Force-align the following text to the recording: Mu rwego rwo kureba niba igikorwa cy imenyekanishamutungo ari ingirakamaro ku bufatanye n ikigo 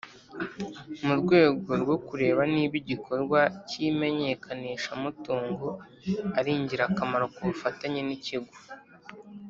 Mu 1.05 1.13
rwego 1.21 1.69
rwo 1.81 1.95
kureba 2.07 2.41
niba 2.53 2.75
igikorwa 2.81 3.39
cy 3.67 3.75
imenyekanishamutungo 3.89 5.67
ari 6.37 6.49
ingirakamaro 6.57 7.25
ku 7.33 7.41
bufatanye 7.49 8.01
n 8.07 8.11
ikigo 8.17 8.55